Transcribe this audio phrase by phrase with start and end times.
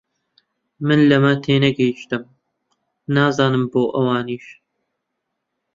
[0.87, 2.23] من لەمە تێنەگەیشتم،
[3.15, 4.45] نازانم بۆ ئەوانیش